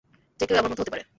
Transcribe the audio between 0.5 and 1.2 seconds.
তোমার মতো হতে পারে।